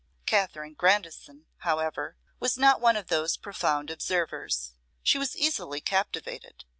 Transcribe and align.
Katherine 0.25 0.73
Grandison, 0.73 1.45
however, 1.57 2.17
was 2.39 2.57
not 2.57 2.81
one 2.81 2.97
of 2.97 3.05
those 3.05 3.37
profound 3.37 3.91
observers. 3.91 4.73
She 5.03 5.19
was 5.19 5.37
easily 5.37 5.79
captivated. 5.79 6.65